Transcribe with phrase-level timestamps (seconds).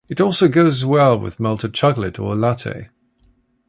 [0.09, 2.89] It also goes well with melted chocolate or a latte.